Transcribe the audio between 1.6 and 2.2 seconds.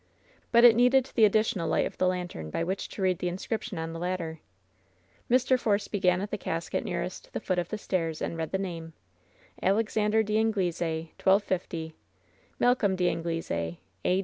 light of the